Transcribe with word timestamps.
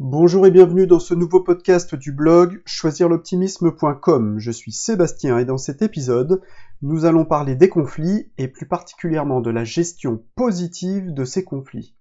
Bonjour 0.00 0.46
et 0.46 0.52
bienvenue 0.52 0.86
dans 0.86 1.00
ce 1.00 1.12
nouveau 1.12 1.40
podcast 1.40 1.96
du 1.96 2.12
blog 2.12 2.62
choisirloptimisme.com. 2.66 4.38
Je 4.38 4.52
suis 4.52 4.70
Sébastien 4.70 5.40
et 5.40 5.44
dans 5.44 5.58
cet 5.58 5.82
épisode, 5.82 6.40
nous 6.82 7.04
allons 7.04 7.24
parler 7.24 7.56
des 7.56 7.68
conflits 7.68 8.30
et 8.38 8.46
plus 8.46 8.66
particulièrement 8.66 9.40
de 9.40 9.50
la 9.50 9.64
gestion 9.64 10.22
positive 10.36 11.12
de 11.12 11.24
ces 11.24 11.42
conflits. 11.42 11.96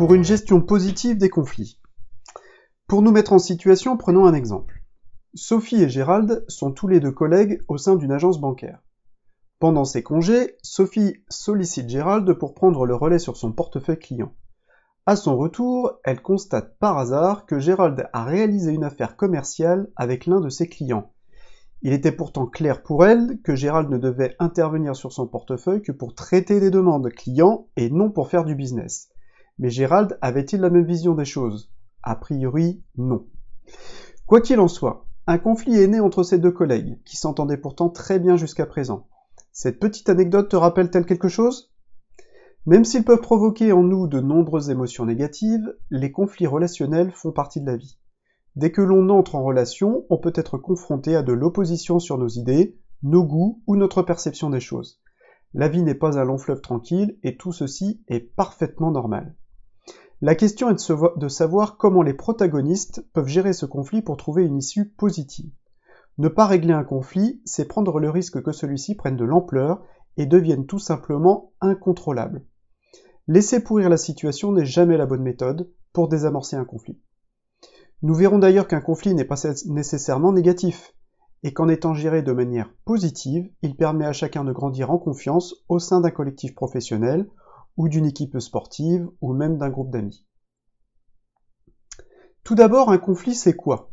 Pour 0.00 0.14
une 0.14 0.24
gestion 0.24 0.62
positive 0.62 1.18
des 1.18 1.28
conflits. 1.28 1.78
Pour 2.86 3.02
nous 3.02 3.10
mettre 3.10 3.34
en 3.34 3.38
situation, 3.38 3.98
prenons 3.98 4.24
un 4.24 4.32
exemple. 4.32 4.82
Sophie 5.34 5.82
et 5.82 5.90
Gérald 5.90 6.42
sont 6.48 6.72
tous 6.72 6.88
les 6.88 7.00
deux 7.00 7.12
collègues 7.12 7.60
au 7.68 7.76
sein 7.76 7.96
d'une 7.96 8.10
agence 8.10 8.40
bancaire. 8.40 8.80
Pendant 9.58 9.84
ses 9.84 10.02
congés, 10.02 10.56
Sophie 10.62 11.16
sollicite 11.28 11.90
Gérald 11.90 12.32
pour 12.32 12.54
prendre 12.54 12.86
le 12.86 12.94
relais 12.94 13.18
sur 13.18 13.36
son 13.36 13.52
portefeuille 13.52 13.98
client. 13.98 14.32
À 15.04 15.16
son 15.16 15.36
retour, 15.36 15.92
elle 16.02 16.22
constate 16.22 16.78
par 16.78 16.96
hasard 16.96 17.44
que 17.44 17.58
Gérald 17.58 18.08
a 18.14 18.24
réalisé 18.24 18.72
une 18.72 18.84
affaire 18.84 19.16
commerciale 19.16 19.90
avec 19.96 20.24
l'un 20.24 20.40
de 20.40 20.48
ses 20.48 20.66
clients. 20.66 21.12
Il 21.82 21.92
était 21.92 22.10
pourtant 22.10 22.46
clair 22.46 22.82
pour 22.82 23.04
elle 23.04 23.38
que 23.42 23.54
Gérald 23.54 23.90
ne 23.90 23.98
devait 23.98 24.34
intervenir 24.38 24.96
sur 24.96 25.12
son 25.12 25.26
portefeuille 25.26 25.82
que 25.82 25.92
pour 25.92 26.14
traiter 26.14 26.58
des 26.58 26.70
demandes 26.70 27.10
clients 27.10 27.68
et 27.76 27.90
non 27.90 28.10
pour 28.10 28.28
faire 28.28 28.46
du 28.46 28.54
business. 28.54 29.10
Mais 29.58 29.70
Gérald 29.70 30.18
avait-il 30.20 30.60
la 30.60 30.70
même 30.70 30.86
vision 30.86 31.14
des 31.14 31.24
choses? 31.24 31.72
A 32.02 32.16
priori, 32.16 32.82
non. 32.96 33.26
Quoi 34.26 34.40
qu'il 34.40 34.60
en 34.60 34.68
soit, 34.68 35.06
un 35.26 35.38
conflit 35.38 35.76
est 35.76 35.86
né 35.86 36.00
entre 36.00 36.22
ces 36.22 36.38
deux 36.38 36.52
collègues, 36.52 36.98
qui 37.04 37.16
s'entendaient 37.16 37.56
pourtant 37.56 37.88
très 37.88 38.18
bien 38.18 38.36
jusqu'à 38.36 38.66
présent. 38.66 39.06
Cette 39.52 39.80
petite 39.80 40.08
anecdote 40.08 40.48
te 40.48 40.56
rappelle-t-elle 40.56 41.06
quelque 41.06 41.28
chose? 41.28 41.72
Même 42.66 42.84
s'ils 42.84 43.04
peuvent 43.04 43.20
provoquer 43.20 43.72
en 43.72 43.82
nous 43.82 44.06
de 44.06 44.20
nombreuses 44.20 44.70
émotions 44.70 45.06
négatives, 45.06 45.74
les 45.90 46.12
conflits 46.12 46.46
relationnels 46.46 47.10
font 47.12 47.32
partie 47.32 47.60
de 47.60 47.66
la 47.66 47.76
vie. 47.76 47.98
Dès 48.56 48.72
que 48.72 48.82
l'on 48.82 49.08
entre 49.08 49.34
en 49.36 49.42
relation, 49.42 50.04
on 50.10 50.18
peut 50.18 50.32
être 50.34 50.58
confronté 50.58 51.16
à 51.16 51.22
de 51.22 51.32
l'opposition 51.32 51.98
sur 51.98 52.18
nos 52.18 52.28
idées, 52.28 52.78
nos 53.02 53.24
goûts 53.24 53.62
ou 53.66 53.76
notre 53.76 54.02
perception 54.02 54.50
des 54.50 54.60
choses. 54.60 55.00
La 55.54 55.68
vie 55.68 55.82
n'est 55.82 55.94
pas 55.94 56.18
un 56.18 56.24
long 56.24 56.38
fleuve 56.38 56.60
tranquille 56.60 57.18
et 57.22 57.36
tout 57.36 57.52
ceci 57.52 58.02
est 58.08 58.20
parfaitement 58.20 58.90
normal. 58.90 59.34
La 60.22 60.34
question 60.34 60.68
est 60.68 60.92
de, 61.16 61.28
savoir 61.28 61.78
comment 61.78 62.02
les 62.02 62.12
protagonistes 62.12 63.06
peuvent 63.14 63.26
gérer 63.26 63.54
ce 63.54 63.64
conflit 63.64 64.02
pour 64.02 64.18
trouver 64.18 64.44
une 64.44 64.58
issue 64.58 64.90
positive. 64.90 65.50
Ne 66.18 66.28
pas 66.28 66.46
régler 66.46 66.74
un 66.74 66.84
conflit, 66.84 67.40
c'est 67.46 67.64
prendre 67.64 67.98
le 67.98 68.10
risque 68.10 68.42
que 68.42 68.52
celui-ci 68.52 68.94
prenne 68.94 69.16
de 69.16 69.24
l'ampleur 69.24 69.82
et 70.18 70.26
devienne 70.26 70.66
tout 70.66 70.78
simplement 70.78 71.52
incontrôlable. 71.62 72.44
Laisser 73.28 73.64
pourrir 73.64 73.88
la 73.88 73.96
situation 73.96 74.52
n'est 74.52 74.66
jamais 74.66 74.98
la 74.98 75.06
bonne 75.06 75.22
méthode 75.22 75.70
pour 75.94 76.08
désamorcer 76.08 76.56
un 76.56 76.66
conflit. 76.66 77.00
Nous 78.02 78.14
verrons 78.14 78.38
d'ailleurs 78.38 78.68
qu'un 78.68 78.82
conflit 78.82 79.14
n'est 79.14 79.24
pas 79.24 79.40
nécessairement 79.66 80.32
négatif, 80.32 80.94
et 81.42 81.54
qu'en 81.54 81.68
étant 81.68 81.94
géré 81.94 82.22
de 82.22 82.32
manière 82.32 82.70
positive, 82.84 83.50
il 83.62 83.76
permet 83.76 84.04
à 84.04 84.12
chacun 84.12 84.44
de 84.44 84.52
grandir 84.52 84.90
en 84.90 84.98
confiance 84.98 85.54
au 85.68 85.78
sein 85.78 86.00
d'un 86.00 86.10
collectif 86.10 86.54
professionnel 86.54 87.26
ou 87.80 87.88
d'une 87.88 88.04
équipe 88.04 88.38
sportive, 88.40 89.08
ou 89.22 89.32
même 89.32 89.56
d'un 89.56 89.70
groupe 89.70 89.90
d'amis. 89.90 90.26
Tout 92.44 92.54
d'abord, 92.54 92.90
un 92.90 92.98
conflit, 92.98 93.34
c'est 93.34 93.56
quoi? 93.56 93.90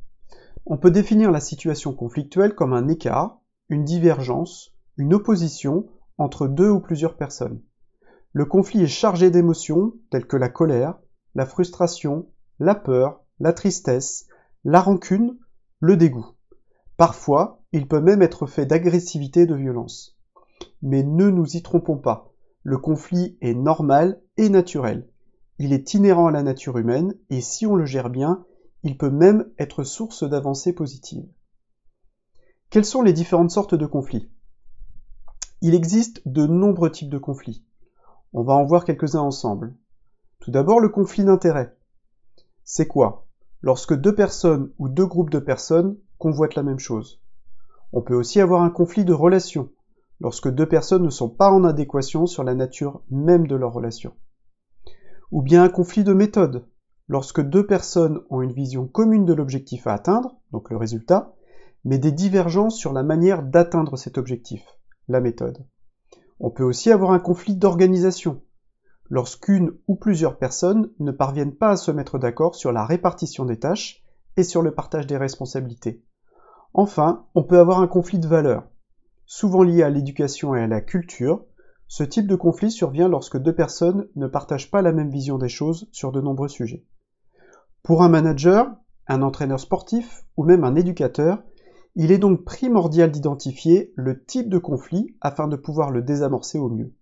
On 0.66 0.78
peut 0.78 0.92
définir 0.92 1.32
la 1.32 1.40
situation 1.40 1.94
conflictuelle 1.94 2.54
comme 2.54 2.74
un 2.74 2.90
écart, 2.90 3.40
une 3.70 3.86
divergence, 3.86 4.74
une 4.98 5.14
opposition 5.14 5.88
entre 6.18 6.50
deux 6.50 6.70
ou 6.70 6.82
plusieurs 6.82 7.16
personnes. 7.16 7.64
Le 8.34 8.44
conflit 8.44 8.82
est 8.82 8.88
chargé 8.88 9.32
d'émotions 9.32 9.94
telles 10.10 10.28
que 10.28 10.36
la 10.36 10.50
colère, 10.50 11.00
la 11.34 11.46
frustration, 11.46 12.28
la 12.60 12.76
peur, 12.76 13.24
la 13.40 13.54
tristesse, 13.54 14.28
la 14.66 14.82
rancune, 14.82 15.38
le 15.80 15.96
dégoût. 15.96 16.28
Parfois, 16.98 17.64
il 17.72 17.88
peut 17.88 18.02
même 18.02 18.22
être 18.22 18.48
fait 18.48 18.66
d'agressivité 18.66 19.44
et 19.44 19.46
de 19.46 19.56
violence. 19.56 20.20
Mais 20.82 21.04
ne 21.04 21.30
nous 21.30 21.56
y 21.56 21.62
trompons 21.62 21.98
pas, 21.98 22.34
le 22.68 22.78
conflit 22.78 23.38
est 23.40 23.54
normal 23.54 24.22
et 24.36 24.50
naturel. 24.50 25.08
Il 25.58 25.72
est 25.72 25.94
inhérent 25.94 26.28
à 26.28 26.32
la 26.32 26.44
nature 26.44 26.78
humaine 26.78 27.14
et 27.30 27.40
si 27.40 27.66
on 27.66 27.78
le 27.78 27.86
gère 27.86 28.10
bien, 28.10 28.44
il 28.84 28.98
peut 28.98 29.10
même 29.10 29.50
être 29.58 29.86
source 29.86 30.30
d'avancées 30.30 30.74
positives. 30.74 31.30
Quelles 32.70 32.84
sont 32.84 33.04
les 33.04 33.14
différentes 33.14 33.52
sortes 33.52 33.74
de 33.74 33.86
conflits? 33.86 34.30
Il 35.62 35.76
existe 35.76 36.22
de 36.28 36.46
nombreux 36.46 36.92
types 36.92 37.10
de 37.10 37.18
conflits. 37.18 37.64
On 38.34 38.44
va 38.44 38.56
en 38.56 38.66
voir 38.66 38.84
quelques-uns 38.84 39.22
ensemble. 39.22 39.74
Tout 40.42 40.52
d'abord, 40.52 40.82
le 40.82 40.90
conflit 40.90 41.24
d'intérêt. 41.24 41.74
C'est 42.66 42.88
quoi? 42.88 43.28
Lorsque 43.62 43.94
deux 43.94 44.14
personnes 44.14 44.74
ou 44.78 44.90
deux 44.90 45.06
groupes 45.06 45.30
de 45.30 45.40
personnes 45.40 45.96
convoitent 46.18 46.56
la 46.56 46.64
même 46.64 46.80
chose. 46.80 47.22
On 47.94 48.02
peut 48.02 48.16
aussi 48.16 48.42
avoir 48.42 48.62
un 48.62 48.70
conflit 48.70 49.06
de 49.06 49.14
relation 49.14 49.72
lorsque 50.20 50.50
deux 50.50 50.68
personnes 50.68 51.04
ne 51.04 51.10
sont 51.10 51.30
pas 51.30 51.52
en 51.52 51.64
adéquation 51.64 52.26
sur 52.26 52.44
la 52.44 52.56
nature 52.56 53.02
même 53.10 53.48
de 53.48 53.56
leur 53.56 53.74
relation. 53.74 54.14
Ou 55.32 55.42
bien 55.42 55.64
un 55.64 55.70
conflit 55.70 56.04
de 56.04 56.14
méthode, 56.14 56.68
lorsque 57.08 57.42
deux 57.42 57.66
personnes 57.66 58.22
ont 58.30 58.42
une 58.42 58.54
vision 58.54 58.88
commune 58.88 59.26
de 59.26 59.34
l'objectif 59.34 59.88
à 59.88 59.94
atteindre, 59.94 60.36
donc 60.52 60.70
le 60.70 60.78
résultat, 60.78 61.34
mais 61.84 61.98
des 61.98 62.12
divergences 62.12 62.78
sur 62.78 62.94
la 62.94 63.04
manière 63.04 63.44
d'atteindre 63.44 63.98
cet 63.98 64.18
objectif, 64.18 64.64
la 65.08 65.22
méthode. 65.22 65.66
On 66.40 66.50
peut 66.50 66.64
aussi 66.64 66.92
avoir 66.92 67.12
un 67.12 67.20
conflit 67.20 67.56
d'organisation, 67.56 68.42
lorsqu'une 69.10 69.72
ou 69.88 69.96
plusieurs 69.96 70.38
personnes 70.38 70.92
ne 71.00 71.12
parviennent 71.12 71.56
pas 71.56 71.72
à 71.72 71.78
se 71.78 71.92
mettre 71.92 72.20
d'accord 72.20 72.56
sur 72.56 72.72
la 72.72 72.86
répartition 72.86 73.46
des 73.46 73.60
tâches 73.60 74.04
et 74.36 74.44
sur 74.44 74.62
le 74.62 74.74
partage 74.74 75.08
des 75.08 75.18
responsabilités. 75.18 76.04
Enfin, 76.74 77.26
on 77.34 77.44
peut 77.44 77.60
avoir 77.60 77.80
un 77.80 77.88
conflit 77.88 78.20
de 78.20 78.28
valeurs, 78.28 78.68
Souvent 79.30 79.62
lié 79.62 79.84
à 79.84 79.90
l'éducation 79.90 80.56
et 80.56 80.62
à 80.62 80.68
la 80.68 80.80
culture, 80.80 81.44
ce 81.90 82.04
type 82.04 82.28
de 82.28 82.36
conflit 82.38 82.72
survient 82.72 83.10
lorsque 83.10 83.38
deux 83.38 83.54
personnes 83.54 84.08
ne 84.16 84.26
partagent 84.26 84.72
pas 84.72 84.82
la 84.82 84.94
même 84.94 85.10
vision 85.10 85.38
des 85.38 85.50
choses 85.50 85.90
sur 85.92 86.14
de 86.14 86.22
nombreux 86.22 86.48
sujets. 86.48 86.86
Pour 87.84 88.04
un 88.04 88.08
manager, 88.08 88.74
un 89.06 89.22
entraîneur 89.22 89.60
sportif 89.60 90.24
ou 90.38 90.46
même 90.46 90.64
un 90.64 90.76
éducateur, 90.76 91.44
il 91.96 92.14
est 92.14 92.20
donc 92.20 92.46
primordial 92.46 93.12
d'identifier 93.12 93.92
le 93.98 94.24
type 94.24 94.48
de 94.48 94.60
conflit 94.60 95.14
afin 95.20 95.50
de 95.50 95.58
pouvoir 95.58 95.92
le 95.92 96.02
désamorcer 96.02 96.58
au 96.58 96.70
mieux. 96.70 96.94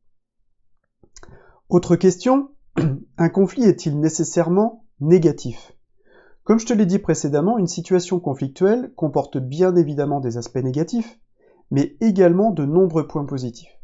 Autre 1.70 1.96
question, 1.96 2.50
un 3.18 3.30
conflit 3.30 3.66
est-il 3.66 4.00
nécessairement 4.00 4.84
négatif? 5.00 5.74
Comme 6.44 6.60
je 6.60 6.66
te 6.66 6.74
l'ai 6.74 6.88
dit 6.88 7.00
précédemment, 7.00 7.60
une 7.60 7.68
situation 7.68 8.20
conflictuelle 8.20 8.92
comporte 8.96 9.38
bien 9.38 9.76
évidemment 9.76 10.22
des 10.22 10.38
aspects 10.38 10.58
négatifs, 10.58 11.20
mais 11.72 11.98
également 12.02 12.52
de 12.52 12.66
nombreux 12.66 13.08
points 13.08 13.26
positifs. 13.26 13.76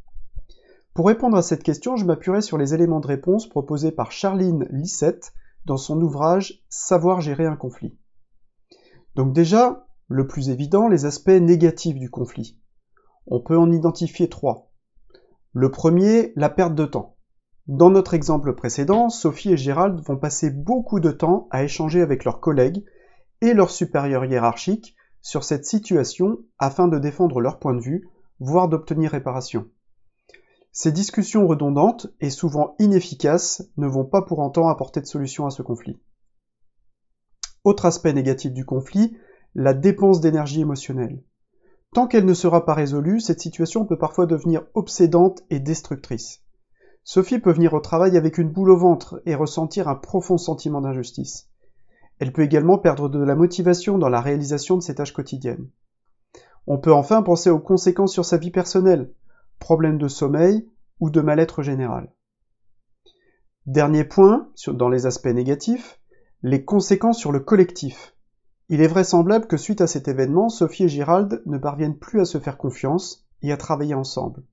Pour 0.94 1.08
répondre 1.08 1.38
à 1.38 1.42
cette 1.42 1.64
question, 1.64 1.96
je 1.96 2.06
m'appuierai 2.06 2.42
sur 2.42 2.58
les 2.58 2.74
éléments 2.74 3.00
de 3.00 3.08
réponse 3.08 3.48
proposés 3.48 3.92
par 3.92 4.12
Charline 4.12 4.68
Lissette 4.72 5.34
dans 5.66 5.78
son 5.78 6.02
ouvrage 6.02 6.64
Savoir 6.70 7.22
gérer 7.22 7.46
un 7.46 7.56
conflit. 7.56 7.98
Donc 9.16 9.34
déjà, 9.34 9.88
le 10.08 10.28
plus 10.28 10.50
évident, 10.50 10.88
les 10.88 11.06
aspects 11.06 11.30
négatifs 11.30 11.98
du 11.98 12.10
conflit. 12.10 12.60
On 13.28 13.40
peut 13.40 13.58
en 13.58 13.72
identifier 13.72 14.28
trois. 14.28 14.72
Le 15.54 15.72
premier, 15.72 16.34
la 16.36 16.50
perte 16.50 16.76
de 16.76 16.86
temps. 16.86 17.16
Dans 17.68 17.90
notre 17.90 18.14
exemple 18.14 18.54
précédent, 18.56 19.10
Sophie 19.10 19.54
et 19.54 19.58
Gérald 19.58 20.02
vont 20.06 20.18
passer 20.18 20.50
beaucoup 20.50 21.00
de 21.00 21.12
temps 21.12 21.48
à 21.52 21.64
échanger 21.64 22.02
avec 22.02 22.26
leurs 22.26 22.42
collègues 22.42 22.84
et 23.40 23.54
leurs 23.54 23.70
supérieurs 23.70 24.26
hiérarchiques 24.26 24.96
sur 25.22 25.44
cette 25.44 25.66
situation 25.66 26.40
afin 26.60 26.88
de 26.88 27.00
défendre 27.00 27.40
leur 27.40 27.60
point 27.60 27.74
de 27.74 27.82
vue, 27.82 28.10
voire 28.40 28.68
d'obtenir 28.68 29.12
réparation. 29.12 29.68
Ces 30.72 30.92
discussions 30.92 31.48
redondantes 31.48 32.08
et 32.22 32.30
souvent 32.30 32.76
inefficaces 32.80 33.70
ne 33.78 33.88
vont 33.88 34.06
pas 34.06 34.22
pour 34.22 34.40
autant 34.40 34.70
apporter 34.70 35.02
de 35.02 35.06
solution 35.06 35.46
à 35.46 35.52
ce 35.52 35.62
conflit. 35.62 36.00
Autre 37.64 37.86
aspect 37.86 38.14
négatif 38.14 38.54
du 38.54 38.66
conflit, 38.66 39.18
la 39.54 39.74
dépense 39.74 40.22
d'énergie 40.22 40.62
émotionnelle. 40.62 41.22
Tant 41.94 42.08
qu'elle 42.08 42.26
ne 42.26 42.34
sera 42.34 42.66
pas 42.66 42.74
résolue, 42.74 43.20
cette 43.20 43.42
situation 43.42 43.86
peut 43.86 43.98
parfois 43.98 44.26
devenir 44.26 44.64
obsédante 44.74 45.44
et 45.50 45.60
destructrice. 45.60 46.42
Sophie 47.04 47.40
peut 47.40 47.52
venir 47.52 47.74
au 47.74 47.82
travail 47.82 48.16
avec 48.16 48.38
une 48.38 48.50
boule 48.50 48.70
au 48.70 48.78
ventre 48.78 49.22
et 49.26 49.36
ressentir 49.36 49.90
un 49.90 49.96
profond 49.96 50.38
sentiment 50.38 50.82
d'injustice. 50.82 51.51
Elle 52.22 52.34
peut 52.34 52.44
également 52.44 52.78
perdre 52.78 53.10
de 53.10 53.18
la 53.18 53.34
motivation 53.34 53.98
dans 53.98 54.08
la 54.08 54.22
réalisation 54.22 54.78
de 54.78 54.84
ses 54.84 54.94
tâches 54.94 55.12
quotidiennes. 55.12 55.68
On 56.68 56.78
peut 56.78 56.94
enfin 56.94 57.24
penser 57.24 57.50
aux 57.50 57.60
conséquences 57.60 58.14
sur 58.14 58.26
sa 58.26 58.38
vie 58.38 58.52
personnelle, 58.52 59.12
problèmes 59.58 59.98
de 59.98 60.08
sommeil 60.08 60.70
ou 61.00 61.10
de 61.10 61.20
mal-être 61.20 61.64
général. 61.64 62.14
Dernier 63.66 64.04
point, 64.04 64.52
dans 64.68 64.88
les 64.88 65.08
aspects 65.08 65.26
négatifs, 65.26 66.00
les 66.44 66.64
conséquences 66.64 67.18
sur 67.18 67.32
le 67.32 67.40
collectif. 67.40 68.16
Il 68.70 68.82
est 68.82 68.88
vraisemblable 68.88 69.48
que 69.48 69.58
suite 69.58 69.82
à 69.82 69.88
cet 69.88 70.08
événement, 70.08 70.50
Sophie 70.50 70.84
et 70.84 70.90
Gérald 70.90 71.42
ne 71.48 71.58
parviennent 71.58 71.98
plus 71.98 72.22
à 72.22 72.26
se 72.26 72.38
faire 72.38 72.60
confiance 72.60 73.28
et 73.42 73.52
à 73.52 73.58
travailler 73.58 73.96
ensemble. 73.96 74.44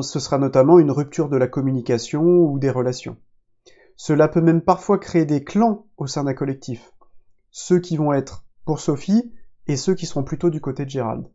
ce 0.00 0.18
sera 0.18 0.38
notamment 0.38 0.80
une 0.80 0.90
rupture 0.90 1.28
de 1.28 1.36
la 1.36 1.46
communication 1.46 2.24
ou 2.24 2.58
des 2.58 2.70
relations. 2.70 3.18
Cela 3.96 4.28
peut 4.28 4.40
même 4.40 4.62
parfois 4.62 4.98
créer 4.98 5.24
des 5.24 5.44
clans 5.44 5.86
au 5.96 6.06
sein 6.06 6.24
d'un 6.24 6.34
collectif. 6.34 6.92
Ceux 7.50 7.78
qui 7.78 7.96
vont 7.96 8.12
être 8.12 8.44
pour 8.64 8.80
Sophie 8.80 9.32
et 9.66 9.76
ceux 9.76 9.94
qui 9.94 10.06
seront 10.06 10.24
plutôt 10.24 10.50
du 10.50 10.60
côté 10.60 10.84
de 10.84 10.90
Gérald. 10.90 11.26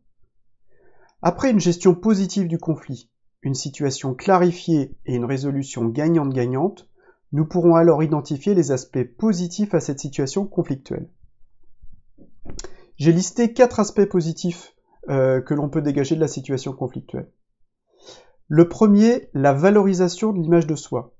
Après 1.22 1.50
une 1.50 1.60
gestion 1.60 1.94
positive 1.94 2.48
du 2.48 2.58
conflit, 2.58 3.10
une 3.42 3.54
situation 3.54 4.14
clarifiée 4.14 4.96
et 5.06 5.14
une 5.14 5.24
résolution 5.24 5.86
gagnante-gagnante, 5.86 6.88
nous 7.32 7.46
pourrons 7.46 7.74
alors 7.74 8.02
identifier 8.02 8.54
les 8.54 8.72
aspects 8.72 9.04
positifs 9.04 9.74
à 9.74 9.80
cette 9.80 10.00
situation 10.00 10.46
conflictuelle. 10.46 11.08
J'ai 12.96 13.12
listé 13.12 13.52
quatre 13.52 13.80
aspects 13.80 14.06
positifs 14.06 14.74
euh, 15.08 15.40
que 15.40 15.54
l'on 15.54 15.68
peut 15.68 15.82
dégager 15.82 16.14
de 16.14 16.20
la 16.20 16.28
situation 16.28 16.72
conflictuelle. 16.72 17.30
Le 18.48 18.68
premier, 18.68 19.28
la 19.34 19.52
valorisation 19.52 20.32
de 20.32 20.40
l'image 20.40 20.66
de 20.66 20.74
soi. 20.74 21.14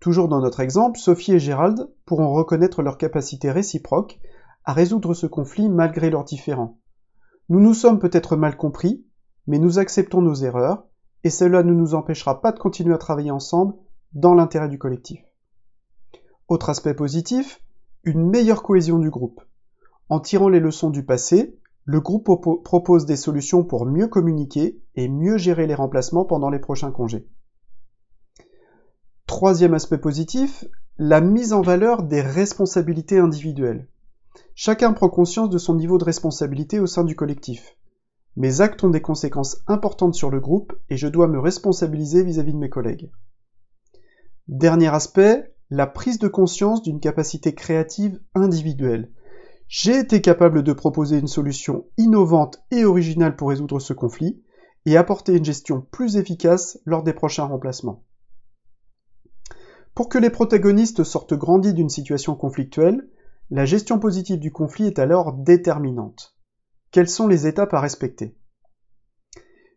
Toujours 0.00 0.28
dans 0.28 0.40
notre 0.40 0.60
exemple, 0.60 0.98
Sophie 0.98 1.32
et 1.32 1.38
Gérald 1.38 1.88
pourront 2.06 2.32
reconnaître 2.32 2.82
leur 2.82 2.98
capacité 2.98 3.50
réciproque 3.50 4.20
à 4.64 4.72
résoudre 4.72 5.14
ce 5.14 5.26
conflit 5.26 5.68
malgré 5.68 6.10
leurs 6.10 6.24
différends. 6.24 6.78
Nous 7.48 7.60
nous 7.60 7.74
sommes 7.74 7.98
peut-être 7.98 8.36
mal 8.36 8.56
compris, 8.56 9.04
mais 9.46 9.58
nous 9.58 9.78
acceptons 9.78 10.22
nos 10.22 10.34
erreurs, 10.34 10.84
et 11.24 11.30
cela 11.30 11.62
ne 11.62 11.72
nous 11.72 11.94
empêchera 11.94 12.40
pas 12.40 12.52
de 12.52 12.58
continuer 12.58 12.94
à 12.94 12.98
travailler 12.98 13.30
ensemble 13.30 13.74
dans 14.12 14.34
l'intérêt 14.34 14.68
du 14.68 14.78
collectif. 14.78 15.20
Autre 16.46 16.70
aspect 16.70 16.94
positif, 16.94 17.60
une 18.04 18.28
meilleure 18.28 18.62
cohésion 18.62 18.98
du 18.98 19.10
groupe. 19.10 19.40
En 20.08 20.20
tirant 20.20 20.48
les 20.48 20.60
leçons 20.60 20.90
du 20.90 21.04
passé, 21.04 21.58
le 21.84 22.00
groupe 22.00 22.30
propose 22.62 23.06
des 23.06 23.16
solutions 23.16 23.64
pour 23.64 23.86
mieux 23.86 24.08
communiquer 24.08 24.80
et 24.94 25.08
mieux 25.08 25.38
gérer 25.38 25.66
les 25.66 25.74
remplacements 25.74 26.24
pendant 26.24 26.50
les 26.50 26.58
prochains 26.58 26.92
congés. 26.92 27.26
Troisième 29.38 29.74
aspect 29.74 29.98
positif, 29.98 30.64
la 30.98 31.20
mise 31.20 31.52
en 31.52 31.60
valeur 31.60 32.02
des 32.02 32.20
responsabilités 32.20 33.20
individuelles. 33.20 33.86
Chacun 34.56 34.92
prend 34.92 35.08
conscience 35.08 35.48
de 35.48 35.58
son 35.58 35.76
niveau 35.76 35.96
de 35.96 36.02
responsabilité 36.02 36.80
au 36.80 36.88
sein 36.88 37.04
du 37.04 37.14
collectif. 37.14 37.76
Mes 38.34 38.62
actes 38.62 38.82
ont 38.82 38.90
des 38.90 39.00
conséquences 39.00 39.62
importantes 39.68 40.16
sur 40.16 40.30
le 40.30 40.40
groupe 40.40 40.72
et 40.90 40.96
je 40.96 41.06
dois 41.06 41.28
me 41.28 41.38
responsabiliser 41.38 42.24
vis-à-vis 42.24 42.52
de 42.52 42.58
mes 42.58 42.68
collègues. 42.68 43.12
Dernier 44.48 44.92
aspect, 44.92 45.54
la 45.70 45.86
prise 45.86 46.18
de 46.18 46.26
conscience 46.26 46.82
d'une 46.82 46.98
capacité 46.98 47.54
créative 47.54 48.18
individuelle. 48.34 49.12
J'ai 49.68 50.00
été 50.00 50.20
capable 50.20 50.64
de 50.64 50.72
proposer 50.72 51.16
une 51.16 51.28
solution 51.28 51.86
innovante 51.96 52.58
et 52.72 52.84
originale 52.84 53.36
pour 53.36 53.50
résoudre 53.50 53.78
ce 53.78 53.92
conflit 53.92 54.42
et 54.84 54.96
apporter 54.96 55.36
une 55.36 55.44
gestion 55.44 55.86
plus 55.92 56.16
efficace 56.16 56.80
lors 56.84 57.04
des 57.04 57.12
prochains 57.12 57.44
remplacements. 57.44 58.02
Pour 59.98 60.08
que 60.08 60.18
les 60.18 60.30
protagonistes 60.30 61.02
sortent 61.02 61.34
grandis 61.34 61.74
d'une 61.74 61.88
situation 61.88 62.36
conflictuelle, 62.36 63.08
la 63.50 63.64
gestion 63.64 63.98
positive 63.98 64.38
du 64.38 64.52
conflit 64.52 64.86
est 64.86 65.00
alors 65.00 65.32
déterminante. 65.32 66.38
Quelles 66.92 67.08
sont 67.08 67.26
les 67.26 67.48
étapes 67.48 67.74
à 67.74 67.80
respecter? 67.80 68.38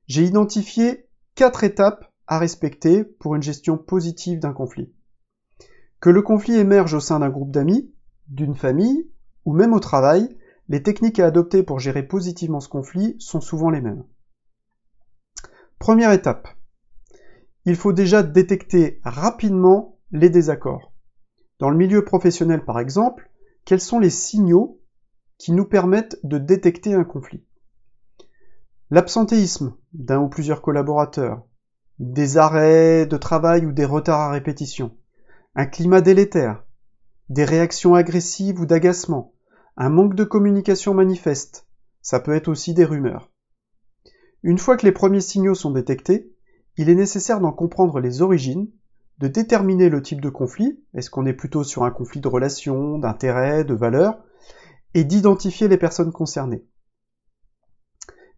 J'ai 0.06 0.22
identifié 0.22 1.10
quatre 1.34 1.64
étapes 1.64 2.06
à 2.28 2.38
respecter 2.38 3.04
pour 3.04 3.34
une 3.34 3.42
gestion 3.42 3.80
positive 3.80 4.38
d'un 4.38 4.54
conflit. 4.54 4.94
Que 6.00 6.12
le 6.12 6.22
conflit 6.22 6.54
émerge 6.54 6.94
au 6.94 7.00
sein 7.00 7.18
d'un 7.18 7.32
groupe 7.32 7.50
d'amis, 7.50 7.92
d'une 8.28 8.54
famille, 8.54 9.10
ou 9.46 9.54
même 9.54 9.74
au 9.74 9.80
travail, 9.80 10.38
les 10.68 10.84
techniques 10.84 11.20
à 11.20 11.26
adopter 11.26 11.64
pour 11.64 11.80
gérer 11.80 12.04
positivement 12.04 12.60
ce 12.60 12.70
conflit 12.70 13.16
sont 13.18 13.42
souvent 13.42 13.72
les 13.72 13.82
mêmes. 13.82 14.06
Première 15.80 16.12
étape. 16.12 16.48
Il 17.66 17.76
faut 17.76 17.92
déjà 17.92 18.22
détecter 18.22 19.02
rapidement 19.04 19.98
les 20.12 20.30
désaccords. 20.30 20.94
Dans 21.60 21.70
le 21.70 21.78
milieu 21.78 22.04
professionnel 22.04 22.66
par 22.66 22.80
exemple, 22.80 23.30
quels 23.66 23.82
sont 23.82 24.00
les 24.00 24.10
signaux 24.10 24.82
qui 25.38 25.52
nous 25.52 25.66
permettent 25.66 26.20
de 26.24 26.38
détecter 26.38 26.94
un 26.94 27.04
conflit? 27.04 27.44
L'absentéisme 28.90 29.76
d'un 29.94 30.20
ou 30.20 30.28
plusieurs 30.28 30.62
collaborateurs, 30.62 31.44
des 32.00 32.38
arrêts 32.38 33.06
de 33.06 33.18
travail 33.18 33.66
ou 33.66 33.72
des 33.72 33.86
retards 33.86 34.20
à 34.20 34.32
répétition, 34.32 34.98
un 35.56 35.66
climat 35.66 36.02
délétère, 36.02 36.66
des 37.30 37.46
réactions 37.46 37.96
agressives 37.96 38.60
ou 38.60 38.66
d'agacement, 38.66 39.34
un 39.78 39.90
manque 39.90 40.16
de 40.16 40.24
communication 40.24 40.94
manifeste, 40.94 41.68
ça 42.02 42.20
peut 42.20 42.36
être 42.36 42.50
aussi 42.50 42.74
des 42.74 42.86
rumeurs. 42.86 43.32
Une 44.44 44.58
fois 44.58 44.76
que 44.76 44.86
les 44.86 44.92
premiers 44.92 45.22
signaux 45.22 45.56
sont 45.56 45.72
détectés, 45.72 46.32
il 46.78 46.90
est 46.90 46.96
nécessaire 46.96 47.40
d'en 47.40 47.52
comprendre 47.52 48.00
les 48.00 48.22
origines 48.22 48.70
de 49.22 49.28
déterminer 49.28 49.90
le 49.90 50.02
type 50.02 50.20
de 50.20 50.30
conflit, 50.30 50.84
est-ce 50.96 51.12
qu'on 51.12 51.28
est 51.28 51.34
plutôt 51.34 51.64
sur 51.64 51.84
un 51.84 51.92
conflit 51.92 52.20
de 52.20 52.28
relations, 52.28 52.98
d'intérêts, 52.98 53.64
de 53.64 53.76
valeurs, 53.76 54.20
et 54.96 55.04
d'identifier 55.04 55.68
les 55.68 55.78
personnes 55.78 56.12
concernées. 56.12 56.66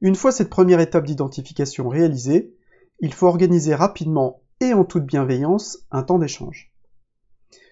Une 0.02 0.16
fois 0.16 0.34
cette 0.34 0.50
première 0.50 0.82
étape 0.82 1.06
d'identification 1.06 1.88
réalisée, 1.88 2.54
il 3.00 3.14
faut 3.14 3.28
organiser 3.28 3.74
rapidement 3.74 4.42
et 4.60 4.74
en 4.74 4.84
toute 4.84 5.06
bienveillance 5.06 5.80
un 5.90 6.04
temps 6.04 6.20
d'échange. 6.20 6.74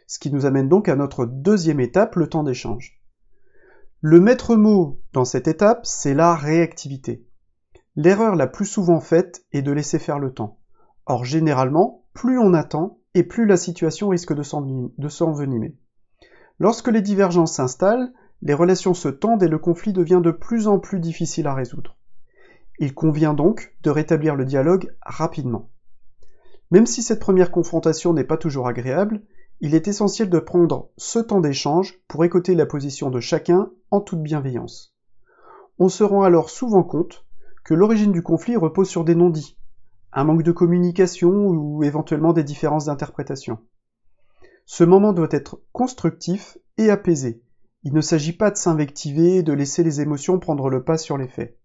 Ce 0.07 0.17
qui 0.17 0.31
nous 0.31 0.45
amène 0.45 0.69
donc 0.69 0.87
à 0.87 0.95
notre 0.95 1.25
deuxième 1.25 1.81
étape, 1.81 2.15
le 2.15 2.27
temps 2.27 2.43
d'échange. 2.43 3.01
Le 3.99 4.21
maître 4.21 4.55
mot 4.55 5.01
dans 5.11 5.25
cette 5.25 5.49
étape, 5.49 5.85
c'est 5.85 6.13
la 6.13 6.33
réactivité. 6.33 7.27
L'erreur 7.97 8.35
la 8.35 8.47
plus 8.47 8.65
souvent 8.65 9.01
faite 9.01 9.45
est 9.51 9.61
de 9.61 9.71
laisser 9.71 9.99
faire 9.99 10.17
le 10.17 10.33
temps. 10.33 10.59
Or, 11.05 11.25
généralement, 11.25 12.05
plus 12.13 12.39
on 12.39 12.53
attend, 12.53 13.00
et 13.13 13.23
plus 13.23 13.45
la 13.45 13.57
situation 13.57 14.09
risque 14.09 14.33
de 14.33 15.09
s'envenimer. 15.09 15.75
Lorsque 16.59 16.87
les 16.87 17.01
divergences 17.01 17.53
s'installent, 17.53 18.13
les 18.41 18.53
relations 18.53 18.93
se 18.93 19.09
tendent 19.09 19.43
et 19.43 19.47
le 19.47 19.59
conflit 19.59 19.93
devient 19.93 20.21
de 20.23 20.31
plus 20.31 20.67
en 20.67 20.79
plus 20.79 20.99
difficile 20.99 21.47
à 21.47 21.53
résoudre. 21.53 21.97
Il 22.79 22.93
convient 22.93 23.33
donc 23.33 23.75
de 23.83 23.89
rétablir 23.89 24.35
le 24.35 24.45
dialogue 24.45 24.95
rapidement. 25.01 25.69
Même 26.71 26.85
si 26.85 27.03
cette 27.03 27.19
première 27.19 27.51
confrontation 27.51 28.13
n'est 28.13 28.23
pas 28.23 28.37
toujours 28.37 28.67
agréable, 28.67 29.21
il 29.59 29.75
est 29.75 29.87
essentiel 29.87 30.29
de 30.29 30.39
prendre 30.39 30.89
ce 30.97 31.19
temps 31.19 31.41
d'échange 31.41 31.99
pour 32.07 32.25
écouter 32.25 32.55
la 32.55 32.65
position 32.65 33.11
de 33.11 33.19
chacun 33.19 33.69
en 33.91 34.01
toute 34.01 34.23
bienveillance. 34.23 34.95
On 35.77 35.89
se 35.89 36.03
rend 36.03 36.23
alors 36.23 36.49
souvent 36.49 36.83
compte 36.83 37.25
que 37.63 37.75
l'origine 37.75 38.11
du 38.11 38.23
conflit 38.23 38.55
repose 38.55 38.89
sur 38.89 39.03
des 39.03 39.13
non-dits, 39.13 39.57
un 40.13 40.23
manque 40.23 40.43
de 40.43 40.51
communication 40.51 41.29
ou 41.29 41.83
éventuellement 41.83 42.33
des 42.33 42.43
différences 42.43 42.85
d'interprétation. 42.85 43.59
Ce 44.65 44.83
moment 44.83 45.13
doit 45.13 45.27
être 45.31 45.61
constructif 45.71 46.57
et 46.77 46.89
apaisé. 46.89 47.43
Il 47.83 47.93
ne 47.93 48.01
s'agit 48.01 48.33
pas 48.33 48.51
de 48.51 48.57
s'invectiver 48.57 49.37
et 49.37 49.43
de 49.43 49.53
laisser 49.53 49.83
les 49.83 50.01
émotions 50.01 50.39
prendre 50.39 50.69
le 50.69 50.83
pas 50.83 50.97
sur 50.97 51.17
les 51.17 51.27
faits. 51.27 51.57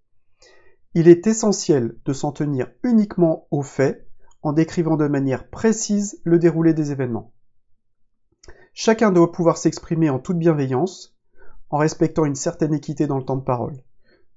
Il 0.95 1.09
est 1.09 1.27
essentiel 1.27 1.99
de 2.05 2.13
s'en 2.13 2.33
tenir 2.33 2.69
uniquement 2.83 3.47
aux 3.51 3.63
faits 3.63 4.09
en 4.43 4.53
décrivant 4.53 4.97
de 4.97 5.09
manière 5.09 5.51
précise 5.51 6.21
le 6.25 6.39
déroulé 6.39 6.73
des 6.73 6.93
événements. 6.93 7.33
Chacun 8.73 9.11
doit 9.11 9.33
pouvoir 9.33 9.59
s'exprimer 9.59 10.09
en 10.09 10.19
toute 10.19 10.39
bienveillance, 10.39 11.17
en 11.71 11.79
respectant 11.79 12.25
une 12.25 12.35
certaine 12.35 12.75
équité 12.75 13.07
dans 13.07 13.19
le 13.19 13.25
temps 13.25 13.37
de 13.37 13.45
parole. 13.45 13.83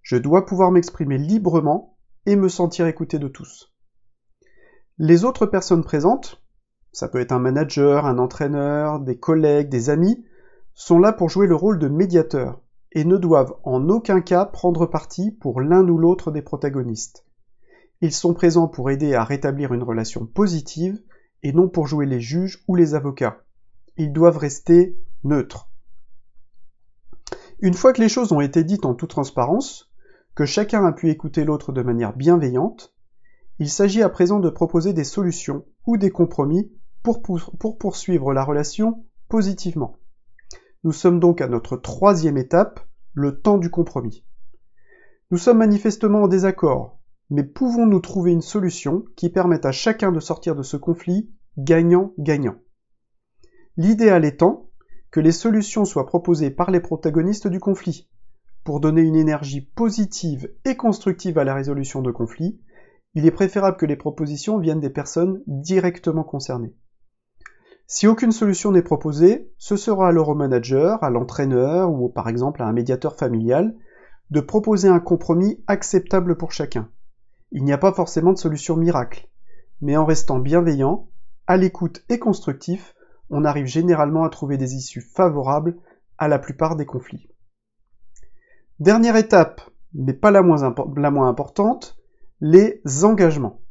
Je 0.01 0.17
dois 0.17 0.45
pouvoir 0.45 0.71
m'exprimer 0.71 1.17
librement 1.17 1.97
et 2.25 2.35
me 2.35 2.49
sentir 2.49 2.87
écouté 2.87 3.19
de 3.19 3.27
tous. 3.27 3.73
Les 5.01 5.23
autres 5.23 5.45
personnes 5.45 5.85
présentes, 5.85 6.43
ça 6.91 7.07
peut 7.07 7.21
être 7.21 7.31
un 7.31 7.39
manager, 7.39 8.05
un 8.05 8.17
entraîneur, 8.17 8.99
des 8.99 9.17
collègues, 9.17 9.69
des 9.69 9.89
amis, 9.89 10.25
sont 10.73 10.99
là 10.99 11.13
pour 11.13 11.29
jouer 11.29 11.47
le 11.47 11.55
rôle 11.55 11.79
de 11.79 11.87
médiateur 11.87 12.59
et 12.91 13.05
ne 13.05 13.15
doivent 13.15 13.55
en 13.63 13.87
aucun 13.87 14.19
cas 14.19 14.43
prendre 14.43 14.85
parti 14.85 15.31
pour 15.31 15.61
l'un 15.61 15.87
ou 15.87 15.97
l'autre 15.97 16.31
des 16.31 16.41
protagonistes. 16.41 17.25
Ils 18.01 18.11
sont 18.11 18.33
présents 18.33 18.67
pour 18.67 18.89
aider 18.89 19.13
à 19.13 19.23
rétablir 19.23 19.73
une 19.73 19.83
relation 19.83 20.25
positive 20.25 21.01
et 21.43 21.53
non 21.53 21.69
pour 21.69 21.87
jouer 21.87 22.05
les 22.05 22.19
juges 22.19 22.61
ou 22.67 22.75
les 22.75 22.93
avocats. 22.93 23.45
Ils 23.95 24.11
doivent 24.11 24.37
rester 24.37 24.97
neutres. 25.23 25.69
Une 27.61 27.73
fois 27.73 27.93
que 27.93 28.01
les 28.01 28.09
choses 28.09 28.33
ont 28.33 28.41
été 28.41 28.65
dites 28.65 28.85
en 28.85 28.95
toute 28.95 29.11
transparence, 29.11 29.93
que 30.35 30.45
chacun 30.45 30.85
a 30.85 30.91
pu 30.91 31.09
écouter 31.09 31.45
l'autre 31.45 31.71
de 31.71 31.83
manière 31.83 32.17
bienveillante, 32.17 32.93
il 33.59 33.69
s'agit 33.69 34.01
à 34.01 34.09
présent 34.09 34.39
de 34.39 34.49
proposer 34.49 34.93
des 34.93 35.03
solutions 35.03 35.65
ou 35.85 35.97
des 35.97 36.11
compromis 36.11 36.71
pour, 37.03 37.21
poursuivre 37.77 38.33
la 38.33 38.43
relation 38.43 39.05
positivement. 39.27 39.97
Nous 40.83 40.93
sommes 40.93 41.19
donc 41.19 41.41
à 41.41 41.47
notre 41.47 41.75
troisième 41.75 42.37
étape, 42.37 42.79
le 43.13 43.39
temps 43.39 43.57
du 43.57 43.69
compromis. 43.69 44.25
Nous 45.29 45.37
sommes 45.37 45.57
manifestement 45.57 46.23
en 46.23 46.27
désaccord, 46.27 46.99
mais 47.29 47.43
pouvons-nous 47.43 47.99
trouver 47.99 48.31
une 48.31 48.41
solution 48.41 49.03
qui 49.15 49.29
permette 49.29 49.65
à 49.65 49.71
chacun 49.71 50.11
de 50.11 50.19
sortir 50.19 50.55
de 50.55 50.63
ce 50.63 50.77
conflit 50.77 51.29
gagnant-gagnant? 51.57 52.55
L'idéal 53.75 54.25
étant 54.25 54.69
que 55.11 55.19
les 55.19 55.31
solutions 55.31 55.85
soient 55.85 56.05
proposées 56.05 56.51
par 56.51 56.71
les 56.71 56.79
protagonistes 56.79 57.47
du 57.47 57.59
conflit. 57.59 58.09
Pour 58.63 58.79
donner 58.79 59.01
une 59.01 59.15
énergie 59.15 59.61
positive 59.61 60.53
et 60.65 60.75
constructive 60.75 61.37
à 61.37 61.43
la 61.43 61.55
résolution 61.55 62.01
de 62.01 62.11
conflits, 62.11 62.59
il 63.15 63.25
est 63.25 63.31
préférable 63.31 63.77
que 63.77 63.85
les 63.85 63.95
propositions 63.95 64.59
viennent 64.59 64.79
des 64.79 64.89
personnes 64.89 65.41
directement 65.47 66.23
concernées. 66.23 66.75
Si 67.87 68.07
aucune 68.07 68.31
solution 68.31 68.71
n'est 68.71 68.83
proposée, 68.83 69.51
ce 69.57 69.75
sera 69.75 70.09
alors 70.09 70.29
au 70.29 70.35
manager, 70.35 71.03
à 71.03 71.09
l'entraîneur 71.09 71.91
ou 71.91 72.07
par 72.07 72.29
exemple 72.29 72.61
à 72.61 72.67
un 72.67 72.73
médiateur 72.73 73.15
familial 73.15 73.75
de 74.29 74.41
proposer 74.41 74.87
un 74.87 74.99
compromis 74.99 75.63
acceptable 75.65 76.37
pour 76.37 76.51
chacun. 76.51 76.89
Il 77.51 77.63
n'y 77.63 77.73
a 77.73 77.79
pas 77.79 77.93
forcément 77.93 78.31
de 78.31 78.37
solution 78.37 78.75
miracle, 78.75 79.27
mais 79.81 79.97
en 79.97 80.05
restant 80.05 80.37
bienveillant, 80.37 81.09
à 81.47 81.57
l'écoute 81.57 82.03
et 82.09 82.19
constructif, 82.19 82.93
on 83.31 83.43
arrive 83.43 83.65
généralement 83.65 84.23
à 84.23 84.29
trouver 84.29 84.57
des 84.57 84.75
issues 84.75 85.01
favorables 85.01 85.77
à 86.19 86.27
la 86.27 86.37
plupart 86.37 86.75
des 86.75 86.85
conflits. 86.85 87.27
Dernière 88.79 89.15
étape, 89.15 89.61
mais 89.95 90.13
pas 90.13 90.29
la 90.29 90.43
moins, 90.43 90.75
la 90.95 91.11
moins 91.11 91.27
importante, 91.27 91.98
les 92.41 92.81
engagements. 93.03 93.61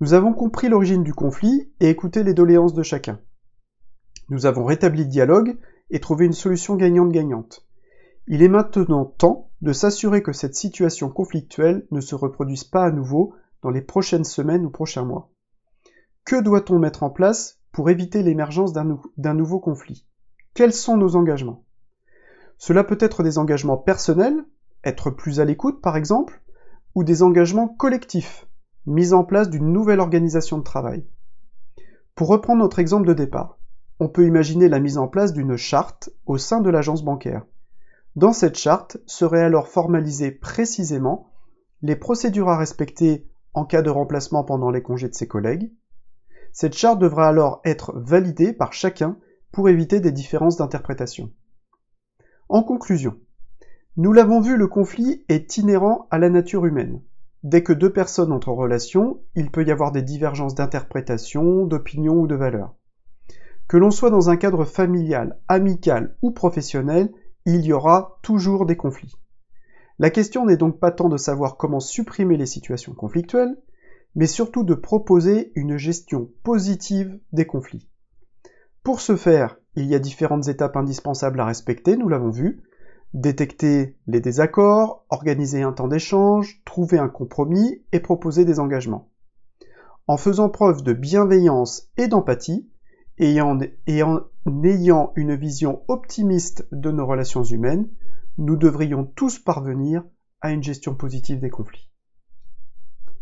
Nous 0.00 0.12
avons 0.12 0.34
compris 0.34 0.68
l'origine 0.68 1.02
du 1.02 1.14
conflit 1.14 1.72
et 1.80 1.88
écouté 1.88 2.22
les 2.22 2.34
doléances 2.34 2.74
de 2.74 2.82
chacun. 2.82 3.20
Nous 4.28 4.44
avons 4.44 4.64
rétabli 4.64 5.04
le 5.04 5.08
dialogue 5.08 5.56
et 5.88 6.00
trouvé 6.00 6.26
une 6.26 6.32
solution 6.32 6.76
gagnante-gagnante. 6.76 7.66
Il 8.26 8.42
est 8.42 8.48
maintenant 8.48 9.04
temps 9.06 9.50
de 9.62 9.72
s'assurer 9.72 10.22
que 10.22 10.32
cette 10.32 10.54
situation 10.54 11.08
conflictuelle 11.08 11.86
ne 11.90 12.00
se 12.00 12.14
reproduise 12.14 12.64
pas 12.64 12.84
à 12.84 12.90
nouveau 12.90 13.34
dans 13.62 13.70
les 13.70 13.80
prochaines 13.80 14.24
semaines 14.24 14.66
ou 14.66 14.70
prochains 14.70 15.04
mois. 15.04 15.30
Que 16.24 16.42
doit-on 16.42 16.78
mettre 16.78 17.02
en 17.02 17.10
place 17.10 17.60
pour 17.72 17.88
éviter 17.88 18.22
l'émergence 18.22 18.72
d'un 18.72 19.34
nouveau 19.34 19.60
conflit? 19.60 20.06
Quels 20.54 20.72
sont 20.72 20.96
nos 20.96 21.16
engagements? 21.16 21.64
Cela 22.58 22.84
peut 22.84 22.98
être 23.00 23.22
des 23.22 23.38
engagements 23.38 23.78
personnels, 23.78 24.44
être 24.84 25.10
plus 25.10 25.40
à 25.40 25.44
l'écoute 25.44 25.80
par 25.80 25.96
exemple, 25.96 26.42
ou 26.96 27.04
des 27.04 27.22
engagements 27.22 27.68
collectifs, 27.68 28.48
mise 28.86 29.12
en 29.12 29.22
place 29.22 29.50
d'une 29.50 29.70
nouvelle 29.70 30.00
organisation 30.00 30.56
de 30.56 30.62
travail. 30.62 31.04
Pour 32.14 32.28
reprendre 32.28 32.62
notre 32.62 32.78
exemple 32.78 33.06
de 33.06 33.12
départ, 33.12 33.58
on 34.00 34.08
peut 34.08 34.26
imaginer 34.26 34.68
la 34.70 34.80
mise 34.80 34.96
en 34.96 35.06
place 35.06 35.34
d'une 35.34 35.58
charte 35.58 36.08
au 36.24 36.38
sein 36.38 36.62
de 36.62 36.70
l'agence 36.70 37.04
bancaire. 37.04 37.44
Dans 38.16 38.32
cette 38.32 38.56
charte 38.56 38.96
seraient 39.04 39.42
alors 39.42 39.68
formalisées 39.68 40.30
précisément 40.30 41.28
les 41.82 41.96
procédures 41.96 42.48
à 42.48 42.56
respecter 42.56 43.28
en 43.52 43.66
cas 43.66 43.82
de 43.82 43.90
remplacement 43.90 44.42
pendant 44.42 44.70
les 44.70 44.82
congés 44.82 45.10
de 45.10 45.14
ses 45.14 45.28
collègues. 45.28 45.70
Cette 46.52 46.76
charte 46.78 46.98
devra 46.98 47.28
alors 47.28 47.60
être 47.66 47.92
validée 47.94 48.54
par 48.54 48.72
chacun 48.72 49.18
pour 49.52 49.68
éviter 49.68 50.00
des 50.00 50.12
différences 50.12 50.56
d'interprétation. 50.56 51.30
En 52.48 52.62
conclusion, 52.62 53.20
nous 53.96 54.12
l'avons 54.12 54.40
vu, 54.40 54.56
le 54.56 54.66
conflit 54.66 55.24
est 55.28 55.56
inhérent 55.56 56.06
à 56.10 56.18
la 56.18 56.28
nature 56.28 56.66
humaine. 56.66 57.00
Dès 57.42 57.62
que 57.62 57.72
deux 57.72 57.92
personnes 57.92 58.32
entrent 58.32 58.50
en 58.50 58.54
relation, 58.54 59.20
il 59.34 59.50
peut 59.50 59.64
y 59.64 59.70
avoir 59.70 59.92
des 59.92 60.02
divergences 60.02 60.54
d'interprétation, 60.54 61.64
d'opinion 61.64 62.14
ou 62.14 62.26
de 62.26 62.34
valeurs. 62.34 62.74
Que 63.68 63.76
l'on 63.76 63.90
soit 63.90 64.10
dans 64.10 64.28
un 64.28 64.36
cadre 64.36 64.64
familial, 64.64 65.38
amical 65.48 66.16
ou 66.22 66.30
professionnel, 66.30 67.10
il 67.46 67.64
y 67.64 67.72
aura 67.72 68.18
toujours 68.22 68.66
des 68.66 68.76
conflits. 68.76 69.14
La 69.98 70.10
question 70.10 70.44
n'est 70.44 70.58
donc 70.58 70.78
pas 70.78 70.90
tant 70.90 71.08
de 71.08 71.16
savoir 71.16 71.56
comment 71.56 71.80
supprimer 71.80 72.36
les 72.36 72.46
situations 72.46 72.92
conflictuelles, 72.92 73.56
mais 74.14 74.26
surtout 74.26 74.62
de 74.62 74.74
proposer 74.74 75.52
une 75.54 75.78
gestion 75.78 76.30
positive 76.42 77.18
des 77.32 77.46
conflits. 77.46 77.88
Pour 78.82 79.00
ce 79.00 79.16
faire, 79.16 79.56
il 79.74 79.86
y 79.86 79.94
a 79.94 79.98
différentes 79.98 80.48
étapes 80.48 80.76
indispensables 80.76 81.40
à 81.40 81.46
respecter, 81.46 81.96
nous 81.96 82.08
l'avons 82.08 82.30
vu. 82.30 82.62
Détecter 83.14 83.96
les 84.06 84.20
désaccords, 84.20 85.04
organiser 85.08 85.62
un 85.62 85.72
temps 85.72 85.88
d'échange, 85.88 86.60
trouver 86.64 86.98
un 86.98 87.08
compromis 87.08 87.82
et 87.92 88.00
proposer 88.00 88.44
des 88.44 88.60
engagements. 88.60 89.08
En 90.06 90.16
faisant 90.16 90.48
preuve 90.48 90.82
de 90.82 90.92
bienveillance 90.92 91.88
et 91.96 92.08
d'empathie, 92.08 92.68
et 93.18 93.40
en, 93.40 93.58
ayant 93.86 95.12
une 95.16 95.34
vision 95.34 95.82
optimiste 95.88 96.66
de 96.72 96.90
nos 96.90 97.06
relations 97.06 97.42
humaines, 97.42 97.88
nous 98.38 98.56
devrions 98.56 99.04
tous 99.04 99.38
parvenir 99.38 100.04
à 100.40 100.52
une 100.52 100.62
gestion 100.62 100.94
positive 100.94 101.40
des 101.40 101.50
conflits. 101.50 101.90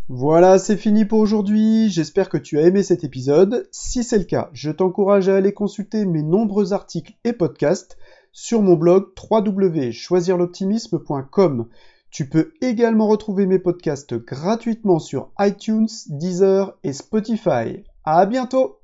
Voilà, 0.09 0.59
c'est 0.59 0.77
fini 0.77 1.07
pour 1.07 1.21
aujourd'hui. 1.21 1.89
J'espère 1.89 2.29
que 2.29 2.37
tu 2.37 2.59
as 2.59 2.67
aimé 2.67 2.83
cet 2.83 3.05
épisode. 3.05 3.69
Si 3.73 4.05
c'est 4.05 4.19
le 4.19 4.25
cas, 4.25 4.51
je 4.53 4.71
t'encourage 4.71 5.31
à 5.31 5.37
aller 5.37 5.55
consulter 5.55 6.05
mes 6.05 6.23
nombreux 6.23 6.75
articles 6.75 7.15
et 7.25 7.33
podcasts 7.33 7.97
sur 8.35 8.61
mon 8.61 8.75
blog 8.75 9.07
www.choisirloptimisme.com. 9.31 11.69
Tu 12.11 12.29
peux 12.29 12.53
également 12.61 13.09
retrouver 13.09 13.47
mes 13.47 13.59
podcasts 13.59 14.15
gratuitement 14.15 14.99
sur 14.99 15.31
iTunes, 15.41 15.89
Deezer 16.09 16.77
et 16.85 16.93
Spotify. 16.93 17.85
À 18.05 18.27
bientôt! 18.27 18.84